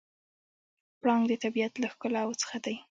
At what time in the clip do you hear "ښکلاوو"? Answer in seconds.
1.93-2.39